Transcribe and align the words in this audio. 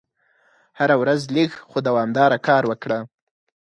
هره 0.79 0.95
ورځ 1.01 1.21
لږ 1.35 1.49
خو 1.69 1.77
دوامداره 1.87 2.37
کار 2.47 2.63
وکړه. 2.67 2.99